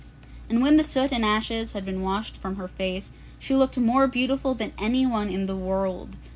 [0.49, 4.07] And when the soot and ashes had been washed from her face, she looked more
[4.07, 6.15] beautiful than anyone in the world.